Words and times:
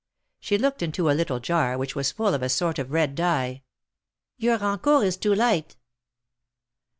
She 0.39 0.57
looked 0.57 0.81
into 0.81 1.11
a 1.11 1.13
little 1.13 1.39
jar, 1.39 1.77
which 1.77 1.95
was 1.95 2.11
full 2.11 2.33
of 2.33 2.41
a 2.41 2.49
sort 2.49 2.79
of 2.79 2.89
red 2.89 3.13
dye." 3.13 3.61
Your 4.39 4.57
rancourt 4.57 5.05
is 5.05 5.15
too 5.15 5.35
light." 5.35 5.75